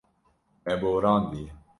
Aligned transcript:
Me 0.63 0.73
borandiye. 0.81 1.51